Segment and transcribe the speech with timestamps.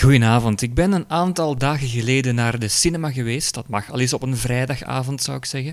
[0.00, 0.62] Goedenavond.
[0.62, 3.54] Ik ben een aantal dagen geleden naar de cinema geweest.
[3.54, 5.70] Dat mag al eens op een vrijdagavond, zou ik zeggen.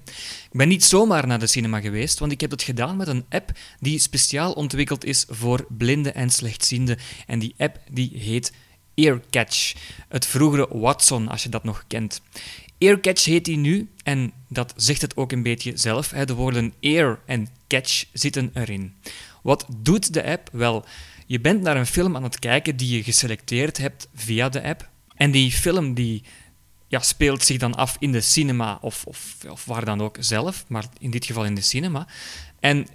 [0.51, 3.25] Ik ben niet zomaar naar de cinema geweest, want ik heb dat gedaan met een
[3.29, 6.97] app die speciaal ontwikkeld is voor blinden en slechtzienden.
[7.27, 8.51] En die app die heet
[8.95, 9.73] Earcatch.
[10.09, 12.21] Het vroegere Watson, als je dat nog kent.
[12.77, 16.07] Earcatch heet die nu en dat zegt het ook een beetje zelf.
[16.07, 18.93] De woorden ear en catch zitten erin.
[19.43, 20.49] Wat doet de app?
[20.51, 20.85] Wel,
[21.25, 24.89] je bent naar een film aan het kijken die je geselecteerd hebt via de app.
[25.15, 26.23] En die film die,
[26.87, 30.65] ja, speelt zich dan af in de cinema of, of, of waar dan ook zelf,
[30.67, 32.07] maar in dit geval in de cinema.
[32.59, 32.87] En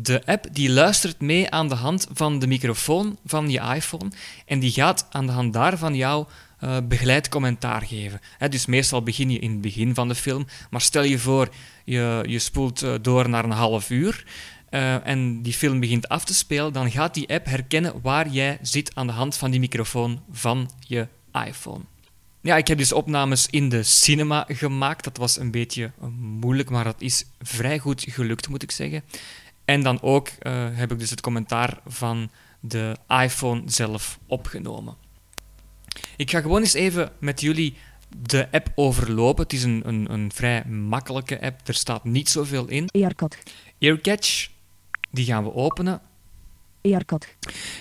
[0.00, 4.10] de app die luistert mee aan de hand van de microfoon van je iPhone
[4.46, 6.26] en die gaat aan de hand daarvan jou
[6.64, 8.20] uh, begeleid commentaar geven.
[8.50, 11.48] dus meestal begin je in het begin van de film, maar stel je voor,
[11.84, 14.24] je, je spoelt eh, door naar een half uur
[14.70, 18.58] uh, en die film begint af te spelen, dan gaat die app herkennen waar jij
[18.62, 21.08] zit aan de hand van die microfoon van je
[21.46, 21.84] iPhone.
[22.40, 25.04] Ja, ik heb dus opnames in de cinema gemaakt.
[25.04, 29.02] Dat was een beetje moeilijk, maar dat is vrij goed gelukt, moet ik zeggen.
[29.64, 32.30] En dan ook uh, heb ik dus het commentaar van
[32.60, 34.96] de iPhone zelf opgenomen.
[36.16, 37.76] Ik ga gewoon eens even met jullie
[38.22, 39.42] de app overlopen.
[39.42, 41.68] Het is een, een, een vrij makkelijke app.
[41.68, 42.88] Er staat niet zoveel in.
[42.88, 43.36] Earcat.
[43.78, 44.48] Earcatch.
[45.16, 46.00] Die gaan we openen.
[46.80, 47.26] Earcat.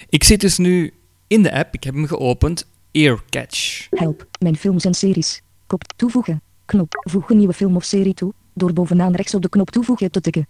[0.10, 0.94] Ik zit dus nu
[1.28, 1.74] in de app.
[1.74, 2.68] Ik heb hem geopend.
[2.92, 3.88] Earcatch.
[3.90, 4.28] Help.
[4.40, 5.42] Mijn films en series.
[5.68, 6.42] Kop toevoegen.
[6.66, 6.94] Knop.
[7.10, 8.34] Voeg een nieuwe film of serie toe.
[8.54, 10.48] Door bovenaan rechts op de knop toevoegen te tikken.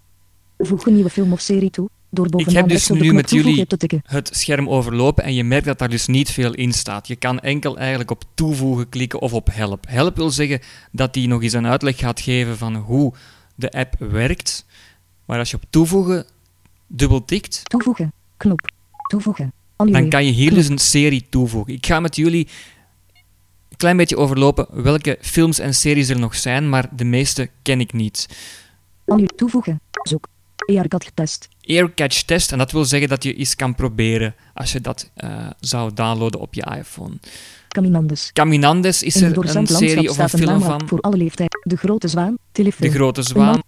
[0.58, 1.89] Voeg een nieuwe film of serie toe.
[2.09, 4.02] Door bovenaan ik heb dus rechts op de nu knop met jullie toevoegen te tikken.
[4.05, 7.08] het scherm overlopen en je merkt dat daar dus niet veel in staat.
[7.08, 9.86] Je kan enkel eigenlijk op toevoegen klikken of op help.
[9.88, 10.59] Help wil zeggen
[10.92, 13.14] dat hij nog eens een uitleg gaat geven van hoe
[13.55, 14.66] de app werkt.
[15.25, 16.25] Maar als je op toevoegen
[16.88, 18.14] dubbel tikt, Toevoegen.
[18.38, 18.59] Knop.
[19.08, 19.53] Toevoegen.
[19.75, 20.09] dan Annuleer.
[20.09, 21.73] kan je hier dus een serie toevoegen.
[21.73, 22.47] Ik ga met jullie
[23.69, 27.80] een klein beetje overlopen welke films en series er nog zijn, maar de meeste ken
[27.80, 28.27] ik niet.
[29.05, 29.81] Annu toevoegen.
[30.03, 30.27] Zoek.
[30.65, 31.48] Earcat getest.
[31.61, 35.49] Earcatch test, en dat wil zeggen dat je eens kan proberen als je dat eh,
[35.60, 37.14] zou downloaden op je iPhone.
[37.67, 38.30] Caminandes.
[38.33, 40.87] Caminandes is een er serie of een film van.
[40.87, 41.60] voor alle leeftijden.
[41.64, 42.37] De Grote Zwaan.
[42.52, 42.92] Telefilm.
[42.92, 43.61] De Grote Zwaan.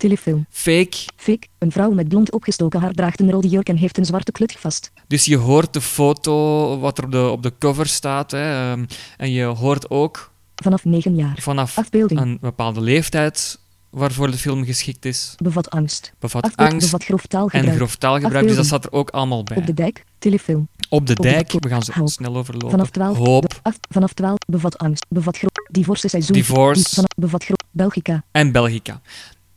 [0.00, 0.46] Telefilm.
[0.50, 0.96] Fake.
[1.16, 1.46] Fake.
[1.58, 4.52] Een vrouw met blond opgestoken haar draagt een rode jurk en heeft een zwarte klut
[4.58, 4.90] vast.
[5.06, 8.30] Dus je hoort de foto, wat er op de, op de cover staat.
[8.30, 8.84] Hè, ehm,
[9.16, 11.38] en je hoort ook Vanaf 9 jaar.
[11.40, 12.20] vanaf Afbeelding.
[12.20, 13.58] een bepaalde leeftijd
[13.90, 15.34] waarvoor de film geschikt is.
[15.42, 16.12] Bevat angst.
[16.18, 17.76] Bevat Afbeeld angst bevat grof en taalgebruik.
[17.76, 19.56] grof taalgebruik, dus dat staat er ook allemaal bij.
[19.56, 20.04] Op de dijk.
[20.18, 20.68] Telefilm.
[20.88, 22.08] Op de dijk, we gaan ze Hoop.
[22.08, 22.70] snel overlopen.
[22.70, 23.16] Vanaf 12.
[23.16, 24.38] Hoop af, vanaf 12.
[24.46, 25.06] Bevat angst.
[25.08, 25.50] Bevat grof.
[25.70, 26.36] Divorce seizoen.
[26.36, 26.88] Divorce.
[26.94, 27.58] Vanaf, bevat grof.
[27.70, 28.24] Belgica.
[28.30, 29.00] en Belgica.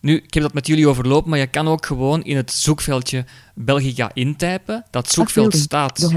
[0.03, 3.25] Nu, ik heb dat met jullie overlopen, maar je kan ook gewoon in het zoekveldje
[3.55, 4.85] Belgica intypen.
[4.89, 6.13] Dat zoekveld staat.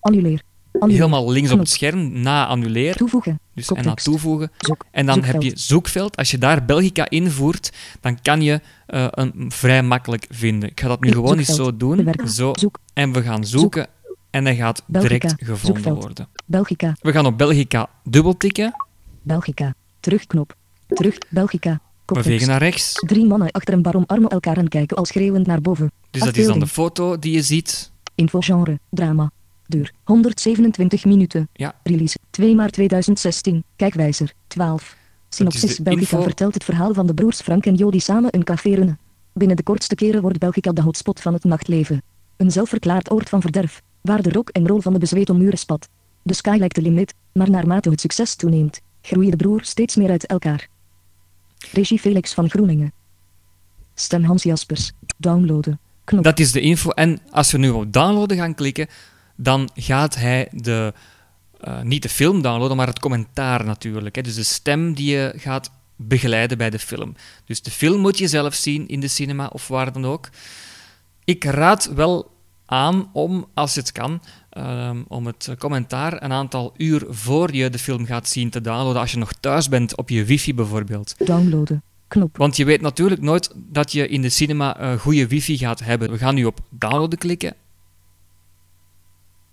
[0.00, 0.42] Annuleer.
[0.80, 2.96] Helemaal links op het scherm, na annuleer.
[2.96, 3.40] Toevoegen.
[3.54, 4.50] Dus en na toevoegen.
[4.90, 6.16] En dan heb je zoekveld.
[6.16, 10.68] Als je daar Belgica invoert, dan kan je eh, een vrij makkelijk vinden.
[10.70, 12.14] Ik ga dat nu gewoon eens zo doen.
[12.26, 12.52] Zo.
[12.54, 12.78] Zoek.
[12.92, 13.86] En we gaan zoeken.
[14.30, 16.28] En hij gaat direct gevonden worden.
[16.44, 16.96] Belgica.
[17.00, 18.74] We gaan op Belgica dubbeltikken.
[19.22, 19.74] Belgica.
[20.00, 20.54] Terugknop.
[20.88, 21.18] Terug.
[21.28, 21.80] Belgica.
[22.06, 22.92] Vegen naar rechts.
[22.92, 25.92] Drie mannen achter een bar omarmen elkaar en kijken al schreeuwend naar boven.
[26.10, 27.92] Dus dat is dan de foto die je ziet.
[28.14, 28.78] Infogenre.
[28.90, 29.30] Drama.
[29.66, 29.92] Duur.
[30.04, 31.48] 127 minuten.
[31.52, 31.74] Ja.
[31.82, 32.18] Release.
[32.30, 33.64] 2 maart 2016.
[33.76, 34.32] Kijkwijzer.
[34.46, 34.96] 12.
[35.28, 36.22] Synopsis Belgica info.
[36.22, 38.98] vertelt het verhaal van de broers Frank en Jody samen een café runnen.
[39.32, 42.02] Binnen de kortste keren wordt Belgica de hotspot van het nachtleven.
[42.36, 45.88] Een zelfverklaard oord van verderf, waar de rock en roll van de bezweten muren spat.
[46.22, 50.10] De sky lijkt de limit, maar naarmate het succes toeneemt, groeien de broers steeds meer
[50.10, 50.68] uit elkaar.
[51.72, 52.92] Regie Felix van Groeningen.
[53.94, 54.92] Stem Hans Jaspers.
[55.16, 55.80] Downloaden.
[56.04, 56.90] Dat is de info.
[56.90, 58.86] En als we nu op downloaden gaan klikken,
[59.36, 60.94] dan gaat hij de,
[61.60, 64.16] eh, niet de film downloaden, maar het commentaar natuurlijk.
[64.16, 64.22] Hè.
[64.22, 67.14] Dus de stem die je gaat begeleiden bij de film.
[67.44, 70.28] Dus de film moet je zelf zien in de cinema of waar dan ook.
[71.24, 72.30] Ik raad wel
[72.66, 74.22] aan om, als het kan,
[74.56, 79.00] ehm, om het commentaar een aantal uur voor je de film gaat zien te downloaden,
[79.00, 81.14] als je nog thuis bent op je wifi bijvoorbeeld.
[81.18, 81.82] Downloaden.
[82.08, 82.36] Knop.
[82.36, 86.10] Want je weet natuurlijk nooit dat je in de cinema een goede wifi gaat hebben.
[86.10, 87.54] We gaan nu op downloaden klikken.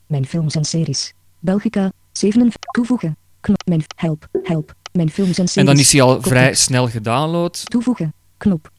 [0.07, 1.13] Mijn films en series.
[1.39, 1.91] Belgica.
[2.11, 2.51] 7.
[2.71, 3.17] Toevoegen.
[3.39, 3.61] Knop.
[3.65, 4.27] Mijn help.
[4.43, 4.73] Help.
[4.91, 5.55] Mijn films en series.
[5.55, 7.69] En dan is hij al vrij snel gedownload.
[7.69, 8.13] Toevoegen.
[8.37, 8.71] Knop.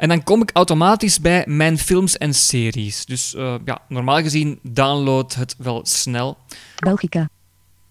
[0.00, 3.04] En dan kom ik automatisch bij mijn films en series.
[3.04, 6.36] Dus eh, ja, normaal gezien download het wel snel.
[6.76, 7.28] Belgica.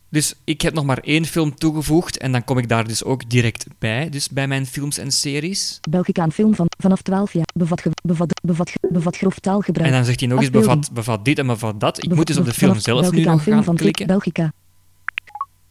[0.10, 3.30] Dus ik heb nog maar één film toegevoegd en dan kom ik daar dus ook
[3.30, 4.10] direct bij.
[4.10, 5.80] Dus bij mijn films en series.
[5.90, 7.48] Belgica een film van vanaf 12 jaar.
[7.54, 9.88] Bevat, ge- bevat, bevat, bevat grof taalgebruik.
[9.90, 11.98] En dan zegt hij nog eens bevat, bevat dit en bevat dat.
[11.98, 13.76] Ik Bevat- moet dus op de film zelf nu Belgica een nog film gaan van
[13.76, 14.08] klikken.
[14.08, 14.52] Belgica.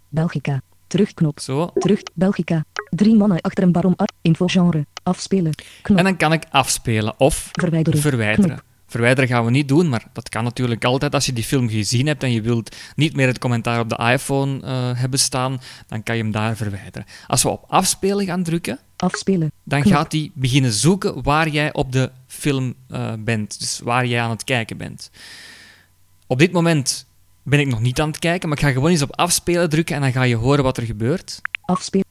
[0.09, 0.61] Belgica.
[0.87, 1.41] Terugknop.
[1.41, 1.71] Zo.
[1.75, 2.01] Terug.
[2.15, 2.65] Belgica.
[2.91, 3.97] Drie mannen achter een baron.
[3.97, 4.87] Ar- Infogenre.
[5.03, 5.53] Afspelen.
[5.83, 5.99] Knop.
[5.99, 8.01] En dan kan ik afspelen of Verwijderen.
[8.01, 8.51] verwijderen.
[8.51, 8.63] Knop.
[8.87, 11.15] Verwijderen gaan we niet doen, maar dat kan natuurlijk altijd.
[11.15, 13.97] Als je die film gezien hebt en je wilt niet meer het commentaar op de
[14.13, 17.07] iPhone eh, hebben staan, dan kan je hem daar verwijderen.
[17.27, 19.53] Als we op afspelen gaan drukken, Afspelen.
[19.65, 19.95] dan Knop.
[19.95, 23.59] gaat hij beginnen zoeken waar jij op de film eh, bent.
[23.59, 25.11] Dus waar jij aan het kijken bent.
[26.27, 27.07] Op dit moment
[27.43, 29.95] ben ik nog niet aan het kijken, maar ik ga gewoon eens op afspelen drukken
[29.97, 31.41] en dan ga je horen wat er gebeurt.
[31.65, 32.07] Afspelen.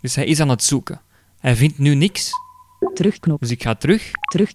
[0.00, 1.00] Dus hij is aan het zoeken.
[1.38, 2.30] Hij vindt nu niks,
[2.94, 3.40] Terugknop.
[3.40, 4.10] dus ik ga terug.
[4.20, 4.52] Terug.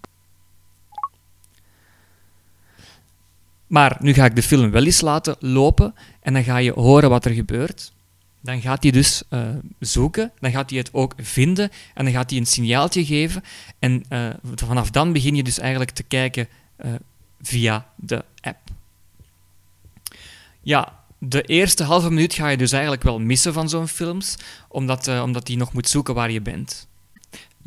[3.66, 7.10] Maar nu ga ik de film wel eens laten lopen en dan ga je horen
[7.10, 7.92] wat er gebeurt.
[8.40, 9.48] Dan gaat hij dus eh,
[9.78, 13.42] zoeken, dan gaat hij het ook vinden en dan gaat hij een signaaltje geven.
[13.78, 16.92] En eh, vanaf dan begin je dus eigenlijk te kijken eh,
[17.40, 18.58] via de app.
[20.62, 24.36] Ja, de eerste halve minuut ga je dus eigenlijk wel missen van zo'n films,
[24.68, 26.86] omdat, eh, omdat hij nog moet zoeken waar je bent.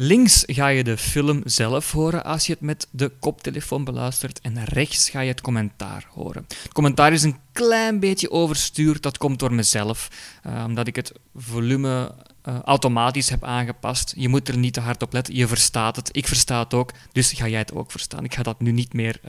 [0.01, 4.63] Links ga je de film zelf horen als je het met de koptelefoon beluistert en
[4.63, 6.45] rechts ga je het commentaar horen.
[6.63, 10.09] Het commentaar is een klein beetje overstuurd, dat komt door mezelf,
[10.43, 14.13] eh, omdat ik het volume eh, automatisch heb aangepast.
[14.17, 16.91] Je moet er niet te hard op letten, je verstaat het, ik versta het ook,
[17.11, 18.23] dus ga jij het ook verstaan.
[18.23, 19.19] Ik ga dat nu niet meer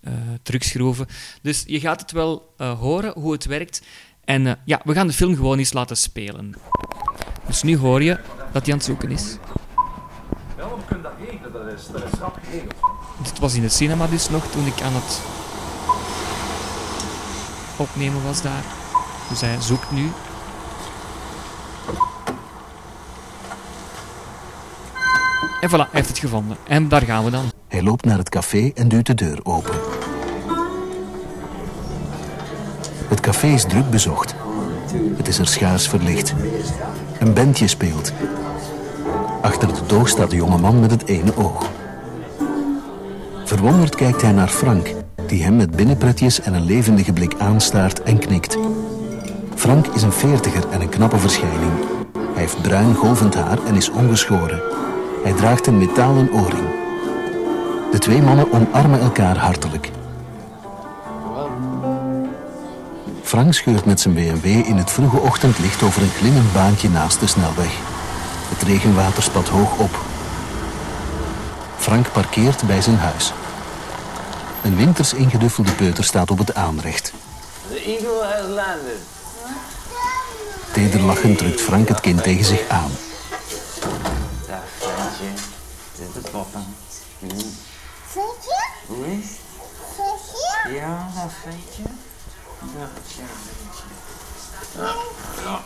[0.00, 0.12] eh,
[0.42, 1.06] terugschroeven.
[1.42, 3.82] Dus je gaat het wel eh, horen hoe het werkt.
[4.24, 6.54] En eh, ja, we gaan de film gewoon eens laten spelen.
[7.46, 8.18] Dus nu hoor je
[8.52, 9.36] dat hij aan het zoeken is.
[10.56, 12.74] We kunnen dat regelen, dat is, dat is rap geregeld.
[13.22, 15.20] Dit was in het cinema dus nog toen ik aan het
[17.76, 18.64] opnemen was daar.
[19.28, 20.10] Dus hij zoekt nu.
[25.60, 26.56] En voilà, hij heeft het gevonden.
[26.66, 27.52] En daar gaan we dan.
[27.68, 29.89] Hij loopt naar het café en duwt de deur open.
[33.10, 34.34] Het café is druk bezocht.
[35.16, 36.34] Het is er schaars verlicht.
[37.18, 38.12] Een bandje speelt.
[39.42, 41.70] Achter de doog staat de jonge man met het ene oog.
[43.44, 44.94] Verwonderd kijkt hij naar Frank,
[45.26, 48.58] die hem met binnenpretjes en een levendige blik aanstaart en knikt.
[49.54, 51.72] Frank is een veertiger en een knappe verschijning.
[52.12, 54.60] Hij heeft bruin golvend haar en is ongeschoren.
[55.22, 56.68] Hij draagt een metalen oorring.
[57.90, 59.90] De twee mannen omarmen elkaar hartelijk.
[63.30, 67.26] Frank scheurt met zijn BMW in het vroege ochtendlicht over een glimmend baantje naast de
[67.26, 67.72] snelweg.
[68.48, 69.98] Het regenwater spat hoog op.
[71.76, 73.32] Frank parkeert bij zijn huis.
[74.62, 77.12] Een winters ingeduffelde peuter staat op het aanrecht.
[77.68, 79.00] The eagle has landed.
[80.72, 82.90] Tederlachend drukt Frank het kind tegen zich aan.
[84.48, 85.32] Dag, ventje.
[85.96, 86.60] Dit is de papa.
[88.06, 88.64] Ventje?
[88.86, 89.38] Hoe is het?
[91.42, 92.09] Ventje?
[95.44, 95.60] Ja.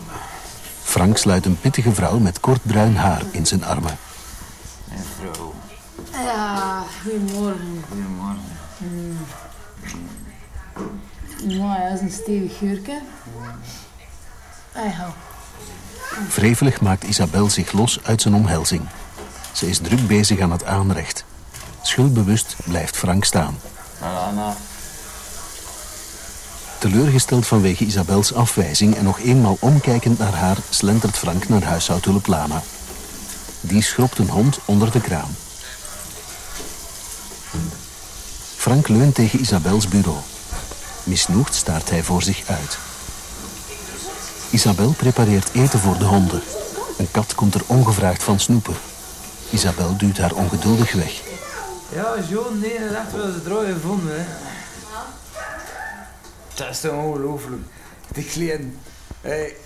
[0.83, 3.99] Frank sluit een pittige vrouw met kort bruin haar in zijn armen.
[4.91, 5.55] En vrouw.
[6.13, 7.85] Ja, goedemorgen.
[7.89, 8.43] Goedemorgen.
[11.43, 13.01] Nou, dat is een stevig geurke.
[14.75, 15.13] Ja.
[16.35, 18.83] Wrevelig maakt Isabel zich los uit zijn omhelzing.
[19.53, 21.25] Ze is druk bezig aan het aanrecht.
[21.83, 23.59] Schuldbewust blijft Frank staan.
[24.01, 24.57] Alana.
[26.85, 32.63] Teleurgesteld vanwege Isabels afwijzing en nog eenmaal omkijkend naar haar, slentert Frank naar huishoudhulp Lana.
[33.61, 35.37] Die schrobt een hond onder de kraan.
[38.57, 40.19] Frank leunt tegen Isabels bureau.
[41.05, 42.79] Misnoegd staart hij voor zich uit.
[44.51, 46.43] Isabel prepareert eten voor de honden.
[46.99, 48.75] Een kat komt er ongevraagd van snoepen.
[49.51, 51.23] Isabel duwt haar ongeduldig weg.
[51.93, 54.44] Ja, John, nee, dat wel eens droog gevonden, hè.
[56.55, 57.63] Dat is toch ongelooflijk.
[58.13, 58.71] Die kleine.
[59.21, 59.57] Hey,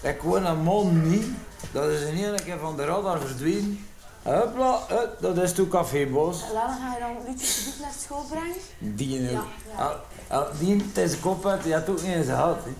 [0.00, 1.26] ik woon een man niet.
[1.72, 3.86] Dat is in één keer van de radar verdwenen.
[4.22, 6.42] Hopla, hup, dat is toen cafébos.
[6.52, 8.56] Lana, ga je dan alsjeblieft naar school brengen?
[8.78, 9.30] Die nu.
[9.30, 9.44] Ja,
[9.76, 9.96] Al-
[10.28, 12.58] al- Die deze kop had, die had ook niet eens gehad.
[12.64, 12.70] Hè.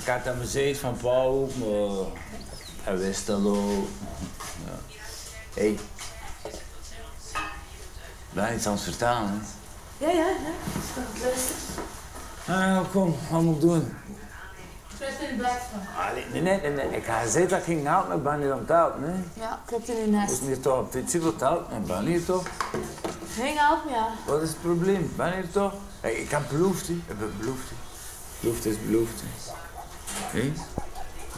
[0.00, 2.06] Ik had hem gezegd van pa ook, maar
[2.82, 3.86] hij wist dat ook.
[4.64, 4.78] Ja.
[5.54, 5.76] Hé.
[8.32, 9.42] Ben je iets aan het vertalen?
[9.98, 10.06] Hè?
[10.06, 10.36] Ja, ja, ja.
[11.22, 11.54] Luister.
[12.48, 13.94] Ah, kom, wat moet ik doen?
[15.98, 16.96] Allee, nee, nee, nee, nee.
[16.98, 19.02] Ik had gezegd dat ik ging helpen, ik ben niet aan het helpen.
[19.02, 19.22] Nee.
[19.34, 20.38] Ja, klopt in uw Ik nest.
[20.38, 22.46] ben hier toch op dit wilt helpen, ik ben hier toch.
[23.34, 24.08] Ging help me, ja.
[24.26, 25.12] Wat is het probleem?
[25.16, 25.72] Hier toch.
[26.00, 26.92] Hey, ik heb beloofd, hè.
[26.92, 27.68] ik heb beloofd.
[27.68, 27.76] hè.
[28.40, 29.22] Beloofd is beloofd.
[29.22, 30.38] hè.
[30.40, 30.52] Hé?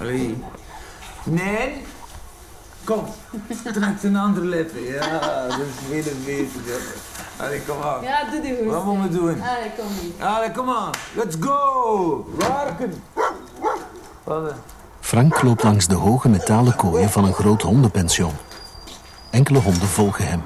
[0.00, 0.44] Allee.
[1.25, 1.84] Nee.
[2.87, 3.05] Kom,
[3.73, 4.83] trek een andere lippen.
[4.83, 6.81] Ja, dat is veel beter.
[7.37, 8.02] Allee, kom aan.
[8.02, 8.66] Ja, doe die goed.
[8.66, 9.43] Wat moeten we doen?
[9.43, 10.23] Allee, kom niet.
[10.23, 10.90] Allee, kom aan.
[11.14, 12.26] Let's go.
[14.28, 14.35] Eh?
[15.00, 18.33] Frank loopt langs de hoge metalen kooien van een groot hondenpension.
[19.31, 20.43] Enkele honden volgen hem.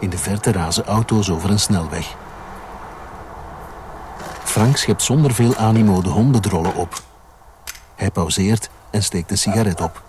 [0.00, 2.14] In de verte razen auto's over een snelweg.
[4.44, 7.02] Frank schept zonder veel animo de hondendrollen op.
[7.94, 10.05] Hij pauzeert en steekt een sigaret op.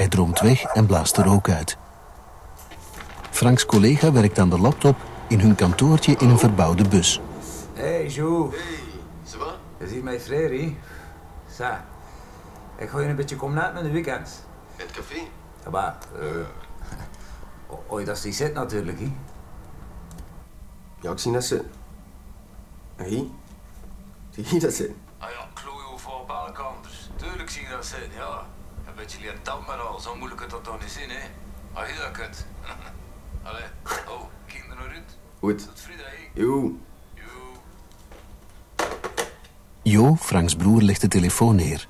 [0.00, 1.76] Hij droomt weg en blaast de rook uit.
[3.30, 4.96] Franks collega werkt aan de laptop
[5.28, 7.20] in hun kantoortje in een verbouwde bus.
[7.74, 8.50] Hey, Jo.
[8.50, 8.60] Hey,
[9.24, 9.54] ça va?
[9.78, 10.76] Je ziet mij vrij, hè?
[11.54, 11.64] Zo.
[12.76, 14.44] Ik ga je een beetje komen uit met de weekend.
[14.76, 15.20] In het café?
[15.64, 16.26] Ja, maar, eh...
[17.66, 19.12] o- Ooit als die zit natuurlijk, hè?
[21.00, 21.70] Ja, ik zie dat zitten.
[22.96, 23.30] Hé?
[24.30, 24.96] Zie je dat zitten?
[25.18, 26.90] Ah ja, klooi over op alle kanten.
[27.16, 28.46] Tuurlijk zie je dat zitten, ja.
[29.00, 31.18] Beetje leren dat maar al, zo moeilijk het dat toch niet zien, hè.
[31.72, 32.46] Ah, heel dat kut.
[33.42, 33.62] Allee,
[34.08, 35.16] oh, kinderen naar uit.
[35.38, 35.66] Goed.
[35.66, 36.06] Tot vrijdag.
[36.34, 36.78] Jo.
[37.14, 37.62] Jo.
[39.82, 41.86] Jo, Franks broer, legt de telefoon neer.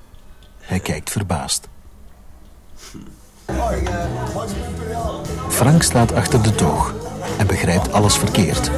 [0.59, 1.67] Hij kijkt verbaasd.
[5.49, 6.93] Frank staat achter de toog
[7.37, 8.71] en begrijpt alles verkeerd.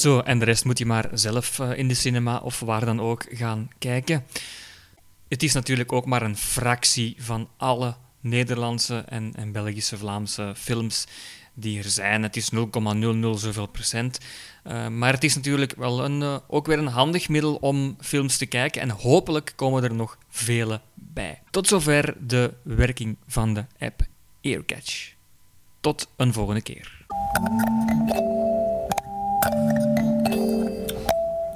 [0.00, 3.00] Zo, en de rest moet je maar zelf eh, in de cinema of waar dan
[3.00, 4.24] ook gaan kijken.
[5.28, 11.06] Het is natuurlijk ook maar een fractie van alle Nederlandse en, en Belgische, Vlaamse films
[11.54, 12.22] die er zijn.
[12.22, 12.58] Het is 0,00
[13.34, 14.18] zoveel procent.
[14.62, 18.36] Eh, maar het is natuurlijk wel een, eh, ook weer een handig middel om films
[18.36, 21.42] te kijken en hopelijk komen er nog vele bij.
[21.50, 24.02] Tot zover de werking van de app
[24.40, 25.12] Earcatch.
[25.80, 26.98] Tot een volgende keer.